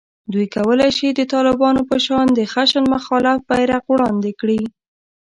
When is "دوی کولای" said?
0.33-0.91